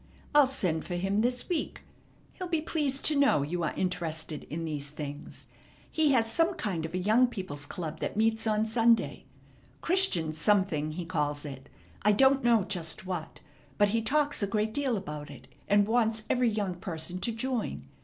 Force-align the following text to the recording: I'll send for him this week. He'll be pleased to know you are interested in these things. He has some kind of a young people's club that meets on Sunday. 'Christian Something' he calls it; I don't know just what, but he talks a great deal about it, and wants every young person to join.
I'll 0.33 0.47
send 0.47 0.83
for 0.83 0.95
him 0.95 1.21
this 1.21 1.47
week. 1.47 1.83
He'll 2.33 2.47
be 2.47 2.59
pleased 2.59 3.05
to 3.05 3.15
know 3.15 3.43
you 3.43 3.61
are 3.61 3.75
interested 3.75 4.45
in 4.45 4.65
these 4.65 4.89
things. 4.89 5.45
He 5.91 6.11
has 6.13 6.25
some 6.31 6.55
kind 6.55 6.87
of 6.87 6.95
a 6.95 6.97
young 6.97 7.27
people's 7.27 7.67
club 7.67 7.99
that 7.99 8.17
meets 8.17 8.47
on 8.47 8.65
Sunday. 8.65 9.25
'Christian 9.81 10.33
Something' 10.33 10.93
he 10.93 11.05
calls 11.05 11.45
it; 11.45 11.69
I 12.01 12.13
don't 12.13 12.43
know 12.43 12.63
just 12.63 13.05
what, 13.05 13.41
but 13.77 13.89
he 13.89 14.01
talks 14.01 14.41
a 14.41 14.47
great 14.47 14.73
deal 14.73 14.97
about 14.97 15.29
it, 15.29 15.47
and 15.67 15.85
wants 15.87 16.23
every 16.31 16.49
young 16.49 16.73
person 16.73 17.19
to 17.19 17.31
join. 17.31 17.85